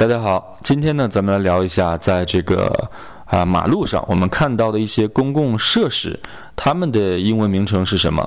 [0.00, 2.88] 大家好，今天呢，咱们来聊一下，在这个
[3.26, 6.18] 啊马路上我们看到的一些公共设施，
[6.56, 8.26] 它们的英文名称是什么？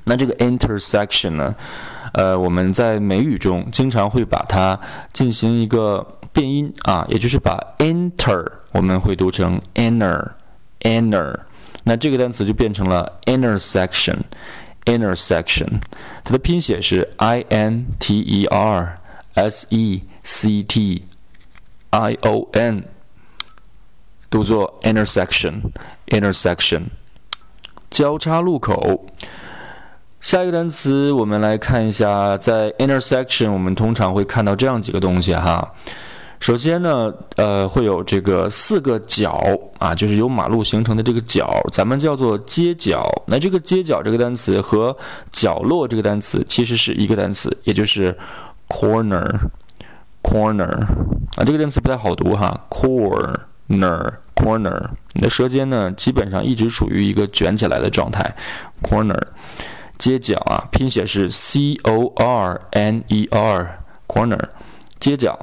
[0.06, 1.54] 那这个 intersection 呢，
[2.14, 4.80] 呃，我们在美语中经常会把它
[5.12, 11.38] 进行一个变音啊，也就是把 enter 我们会读成 inner，inner，
[11.84, 15.82] 那这个单词就变成了 intersection，intersection，
[16.24, 18.98] 它的拼写是 i n t e r
[19.34, 21.04] s e c t
[21.90, 22.86] i o n，
[24.30, 26.84] 读作 intersection，intersection，
[27.90, 29.06] 交叉路口。
[30.22, 35.74] 下一个单词，我们来看一下，在 intersection，我们通常会看到这样几个东西哈。
[36.42, 39.40] 首先呢，呃，会有这个四个角
[39.78, 43.08] 啊，就是由马路形成的这个角，咱们叫做街角。
[43.28, 44.98] 那这个街角这个单词和
[45.32, 48.18] 角落这个单词其实是一个单词，也就是
[48.68, 50.82] corner，corner
[51.36, 58.36] 啊，这个单词不太好读哈，corner，corner，你的舌尖呢，基本上一直处于一个卷起来的状态
[58.82, 59.22] ，corner。
[60.00, 64.40] 街角啊，拼写是 c o r n e r，corner，
[65.00, 65.38] 街角。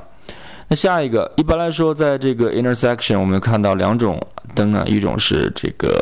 [0.69, 4.21] 那下一个，一般来说，在这个 intersection，我们看到两种
[4.55, 5.99] 灯啊，一种是这个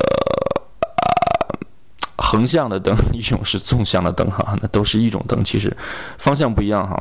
[0.91, 0.99] 啊
[2.17, 5.75] 横向的灯， 一种是纵向的灯哈，那都是一种灯，其实
[6.19, 7.01] 方向不一样哈。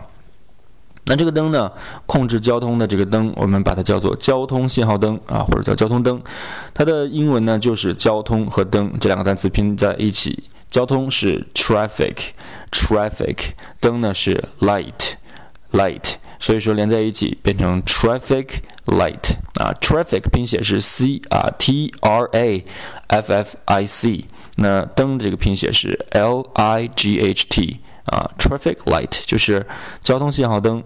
[1.08, 1.72] 那这个灯呢，
[2.06, 6.22] 控制交通的这个灯，我们把它叫做交通信号灯啊，或者叫交通灯。
[6.74, 10.44] 它的英文呢，就是交通和灯这两个单词拼在一起。
[10.68, 13.38] 交通是 traffic，traffic，
[13.80, 18.48] 灯呢是 light，light，所以说连在一起变成 traffic
[18.86, 22.66] light 啊，traffic 拼写是 c 啊 t r a
[23.08, 24.26] f f i c，
[24.56, 29.66] 那灯这个拼写是 l i g h t 啊，traffic light 就是
[30.02, 30.84] 交通信号灯。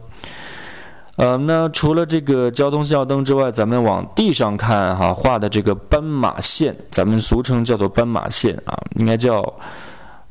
[1.17, 9.53] 呃，那除了这个交通信号灯之外，咱们往地上看哈，画的这个斑马线，咱们俗称叫做斑马线啊，应该叫，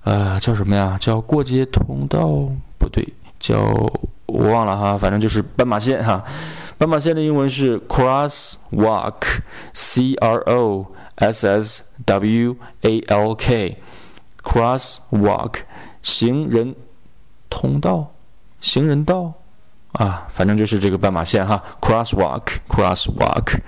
[0.05, 0.97] 呃，叫什么呀？
[0.99, 2.51] 叫过街通道？
[2.79, 3.07] 不对，
[3.39, 3.59] 叫
[4.29, 6.23] 我忘了哈，反正就是斑马线哈。
[6.77, 15.55] 斑马线的英文是 crosswalk，c r o s s w a l k，crosswalk，
[16.03, 16.77] 行人
[17.51, 18.13] 通道，
[18.61, 19.33] 行人道。
[19.93, 23.59] 啊，反正就是这个斑马线哈，crosswalk，crosswalk。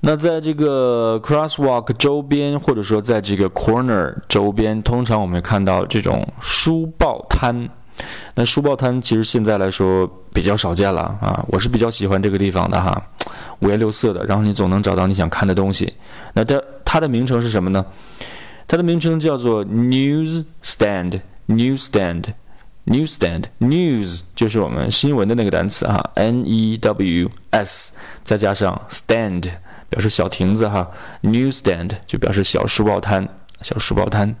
[0.00, 7.70] 那在这个 crosswalk 周边，或者说在这个 corner 周边，通常我们看到这种书报摊。
[8.34, 13.02] 那书报摊其实现在来说比较少见了啊，我是比较喜欢这个地方的哈，
[13.60, 15.92] 五颜六色的，然后你总能找到你想看的东西。
[16.32, 17.84] 那这它的名称是什么呢？
[18.66, 22.24] 它的名称叫做 news stand，news stand。
[22.86, 29.50] Newsstand，news 就是我们新闻的那个单词哈，n e w s，再加上 stand
[29.88, 30.86] 表示小亭子哈
[31.22, 33.26] ，newsstand 就表示小书报摊，
[33.62, 34.36] 小书报摊。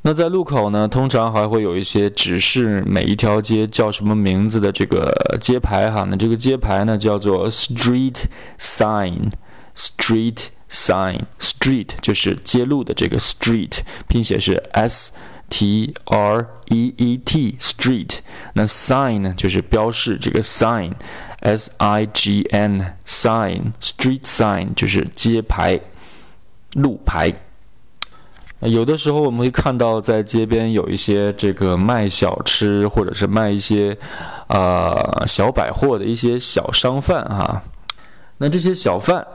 [0.02, 6.06] 那在路口呢，通常还会有一些指示每一条街叫什么名字的这个街牌哈。
[6.10, 8.24] 那这个街牌呢叫做 street
[8.58, 15.12] sign，street sign，street 就是街路的这个 street，拼写是 s。
[15.52, 18.18] T R E E T street，
[18.54, 20.92] 那 sign 呢就是标示这个 sign
[21.40, 25.80] S I G N sign street sign 就是街牌、
[26.74, 27.34] 路牌。
[28.60, 33.96] 有的时候我们会看到在街边有一些这个卖小吃或者是卖一些
[34.48, 37.62] 呃小百货的一些小商贩哈。
[38.42, 39.26] 那这些小贩，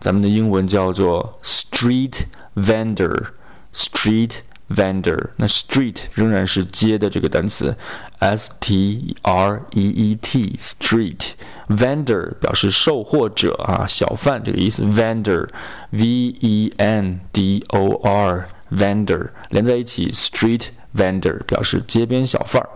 [0.00, 2.22] 咱们的英文叫做 street
[2.56, 4.38] vendor，street
[4.70, 5.28] vendor。
[5.36, 7.76] 那 street 仍然是街的这个单词
[8.20, 11.32] ，s t r e e t street
[11.68, 22.68] vendor 表示售货者啊，小贩这个意思，vendor，v e n d o r vendor 连在一起，street vendor 表示街边小贩儿。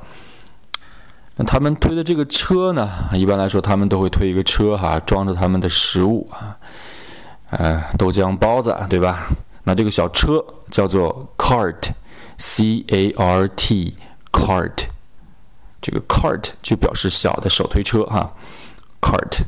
[1.36, 2.90] 那他们推的这个车呢？
[3.12, 6.56] 一般来说，他们都会推一个车哈，装着他们的食物啊，
[7.50, 9.28] 呃，豆浆、包子，对吧？
[9.64, 14.86] 那这个小车叫做 cart，c a r t，cart，
[15.80, 18.32] 这个 cart 就表示小的手推车哈
[19.00, 19.42] ，cart。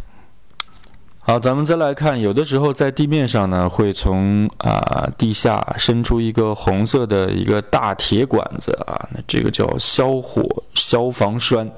[1.22, 10.42] 好，咱们再来看，有的时候在地面上呢，会从啊地下伸出一个红色的一个大铁管子啊，那这个叫消火
[10.74, 11.70] 消防栓。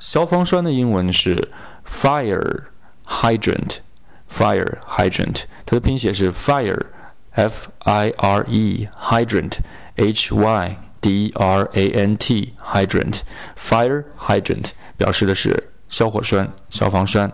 [0.00, 1.48] 消防栓的英文是
[1.88, 2.64] fire
[3.06, 14.70] hydrant，fire hydrant，它的拼写是 fire，f i r e hydrant，h y d r a n t hydrant，fire hydrant
[14.98, 17.32] 表示的是消火栓、消防栓。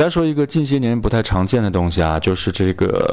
[0.00, 3.06] 再说一个近些年不太常见的东西啊，就是这个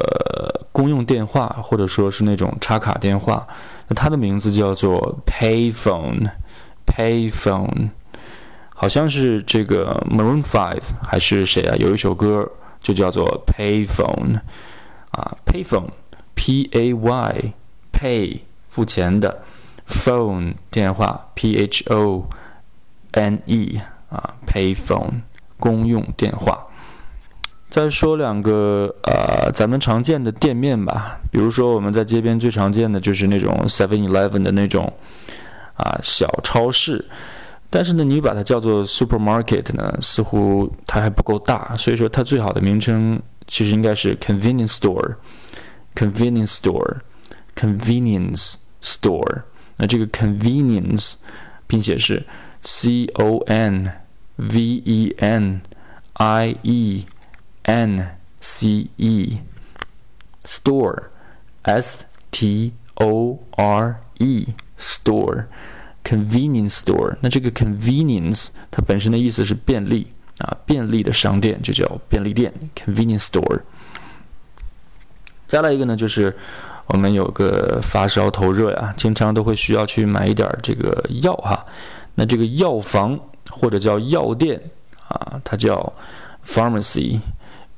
[0.72, 3.46] 公用电话，或者说是那种插卡电话。
[3.88, 7.90] 那它的名字叫做 payphone，payphone，
[8.70, 11.76] 好像是这个 Maroon Five 还是谁啊？
[11.76, 12.50] 有一首歌
[12.80, 14.40] 就叫做 payphone，
[15.10, 19.42] 啊，payphone，p a y，pay 付钱的
[19.86, 22.26] ，phone 电话，p h o
[23.10, 25.20] n e 啊，payphone
[25.58, 26.64] 公用电话。
[27.70, 34.90] 再说两个呃，咱们常见的店面吧，比如说我们在街边最常见的就是那种 Seven Eleven 的那种
[35.74, 37.04] 啊小超市，
[37.68, 49.42] 但是呢，你把它叫做 supermarket 呢，似乎它还不够大，所以说它最好的名称其实应该是 convenience store，convenience store，convenience store。
[49.76, 51.16] 那这个 convenience
[51.66, 52.24] 拼写是
[52.62, 53.92] C O N
[54.36, 55.60] V E N
[56.14, 57.04] I E。
[57.68, 59.40] N C E
[60.42, 61.02] store
[61.64, 65.44] S T O R E store
[66.02, 67.18] convenience store。
[67.20, 70.06] 那这个 convenience 它本身的意思是便利
[70.38, 73.60] 啊，便利的商店就叫便利店 convenience store。
[75.46, 76.34] 再来一个呢，就是
[76.86, 81.66] 我们有个发烧头热呀，经常都会需要去买一点这个药哈。
[82.14, 83.20] 那这个药房
[83.50, 84.58] 或者叫药店
[85.06, 85.92] 啊，它叫
[86.42, 87.20] pharmacy。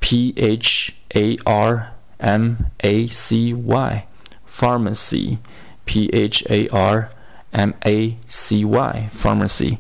[0.01, 4.07] P H A R M A C Y
[4.49, 5.39] pharmacy
[5.85, 7.09] P H A R
[7.53, 9.79] M A C Y pharmacy。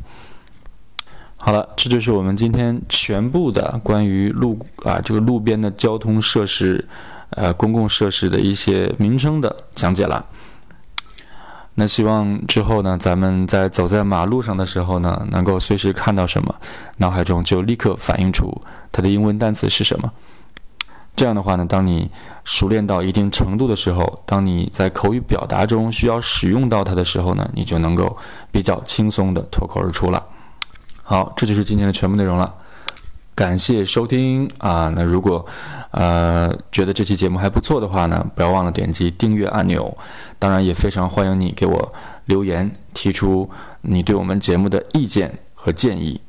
[1.36, 6.86] 好了，这就是我们今天全部的关于路啊这个路边的交通设施，
[7.30, 10.24] 呃公共设施的一些名称的讲解了。
[11.80, 16.54] 那希望之后呢，咱们在走在马路上的时候呢，能够随时看到什么，
[16.98, 18.60] 脑海中就立刻反映出
[18.92, 20.12] 它的英文单词是什么。
[21.16, 22.10] 这样的话呢，当你
[22.44, 28.14] 熟练到一定程度的时候，当你在口语表达中需要使用到它的时候呢，你就能够
[28.52, 30.22] 比较轻松的脱口而出了。
[31.02, 32.54] 好，这就是今天的全部内容了。
[33.40, 34.92] 感谢收听啊！
[34.94, 35.46] 那如果
[35.92, 39.96] 呃觉得这期节目还不错的话呢，不要忘了点击订阅按钮。
[40.38, 41.92] 当然，也非常欢迎你给我
[42.26, 43.48] 留言，提出
[43.80, 46.20] 你对我们节目的意见和建议。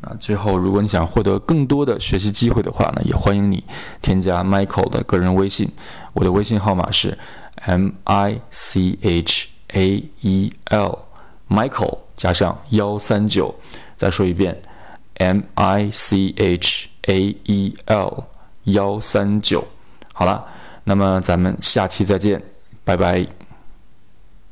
[0.00, 3.62] 那最后，如果你想获得更多的学习机会的话呢，也欢迎你
[4.00, 5.70] 添加 Michael 的个人微信。
[6.14, 7.18] 我的微信号码是
[7.56, 13.54] M I C H A E L，Michael 加上幺三九。
[13.98, 14.62] 再说一遍。
[15.14, 18.24] M I C H A E L
[18.64, 19.66] 幺三九，
[20.12, 20.46] 好了，
[20.84, 22.42] 那么咱们下期再见，
[22.84, 23.26] 拜拜。